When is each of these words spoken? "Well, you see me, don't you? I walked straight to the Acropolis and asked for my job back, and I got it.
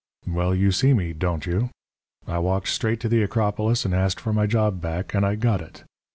"Well, 0.25 0.55
you 0.55 0.71
see 0.71 0.95
me, 0.95 1.13
don't 1.13 1.45
you? 1.45 1.69
I 2.25 2.39
walked 2.39 2.69
straight 2.69 2.99
to 3.01 3.07
the 3.07 3.21
Acropolis 3.21 3.85
and 3.85 3.93
asked 3.93 4.19
for 4.19 4.33
my 4.33 4.47
job 4.47 4.81
back, 4.81 5.13
and 5.13 5.23
I 5.23 5.35
got 5.35 5.61
it. 5.61 5.83